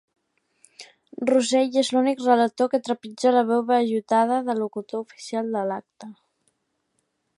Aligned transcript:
Russell 1.29 1.77
és 1.81 1.91
l'únic 1.97 2.23
relator 2.25 2.71
que 2.71 2.81
trepitja 2.87 3.35
la 3.35 3.43
veu 3.51 3.61
vellutada 3.69 4.41
del 4.49 4.63
locutor 4.65 5.05
oficial 5.07 5.53
de 5.59 5.63
l'acte. 5.73 6.11